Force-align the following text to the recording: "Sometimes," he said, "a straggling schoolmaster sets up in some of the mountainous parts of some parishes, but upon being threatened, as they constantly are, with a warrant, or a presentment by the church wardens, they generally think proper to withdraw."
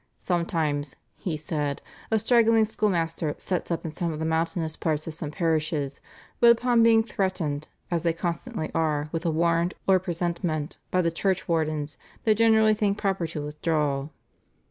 "Sometimes," 0.17 0.95
he 1.15 1.37
said, 1.37 1.79
"a 2.09 2.17
straggling 2.17 2.65
schoolmaster 2.65 3.35
sets 3.37 3.69
up 3.69 3.85
in 3.85 3.91
some 3.91 4.11
of 4.11 4.17
the 4.17 4.25
mountainous 4.25 4.75
parts 4.75 5.05
of 5.05 5.13
some 5.13 5.29
parishes, 5.29 6.01
but 6.39 6.51
upon 6.51 6.81
being 6.81 7.03
threatened, 7.03 7.69
as 7.91 8.01
they 8.01 8.11
constantly 8.13 8.71
are, 8.73 9.09
with 9.11 9.27
a 9.27 9.29
warrant, 9.29 9.75
or 9.87 9.97
a 9.97 9.99
presentment 9.99 10.79
by 10.89 11.03
the 11.03 11.11
church 11.11 11.47
wardens, 11.47 11.99
they 12.23 12.33
generally 12.33 12.73
think 12.73 12.97
proper 12.97 13.27
to 13.27 13.45
withdraw." 13.45 14.07